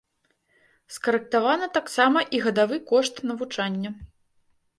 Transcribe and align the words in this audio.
Скарэктаваны 0.95 1.67
таксама 1.77 2.19
і 2.39 2.41
гадавы 2.47 2.81
кошт 2.93 3.15
навучання. 3.35 3.89